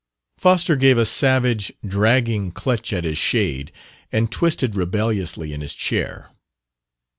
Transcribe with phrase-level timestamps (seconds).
[0.39, 3.71] Foster gave a savage, dragging clutch at his shade
[4.11, 6.31] and twisted rebelliously in his chair.